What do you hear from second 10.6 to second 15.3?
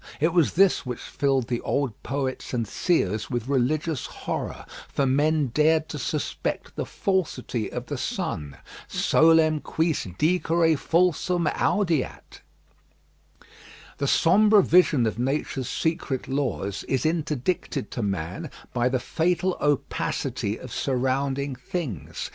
falsum audeat? The sombre vision of